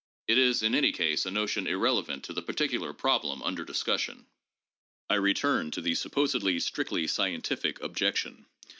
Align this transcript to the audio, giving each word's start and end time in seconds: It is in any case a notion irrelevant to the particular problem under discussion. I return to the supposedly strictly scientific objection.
It 0.27 0.39
is 0.39 0.63
in 0.63 0.73
any 0.73 0.91
case 0.91 1.27
a 1.27 1.29
notion 1.29 1.67
irrelevant 1.67 2.23
to 2.23 2.33
the 2.33 2.41
particular 2.41 2.91
problem 2.91 3.43
under 3.43 3.63
discussion. 3.63 4.25
I 5.11 5.15
return 5.17 5.69
to 5.69 5.81
the 5.81 5.93
supposedly 5.93 6.59
strictly 6.59 7.05
scientific 7.05 7.79
objection. 7.83 8.47